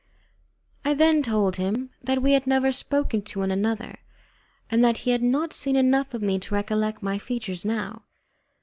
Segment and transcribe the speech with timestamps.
[0.83, 3.99] I then told him that we had never spoken to one another,
[4.67, 8.01] and that he had not seen enough of me to recollect my features now.